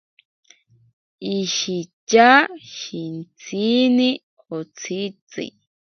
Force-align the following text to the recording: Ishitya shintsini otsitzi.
Ishitya 1.37 2.31
shintsini 2.75 4.09
otsitzi. 4.57 5.45